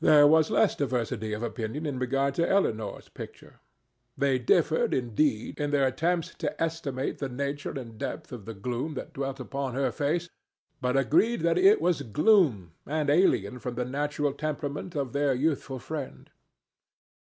[0.00, 3.60] There was less diversity of opinion in regard to Elinor's picture.
[4.18, 8.94] They differed, indeed, in their attempts to estimate the nature and depth of the gloom
[8.94, 10.28] that dwelt upon her face,
[10.80, 15.78] but agreed that it was gloom and alien from the natural temperament of their youthful
[15.78, 16.30] friend.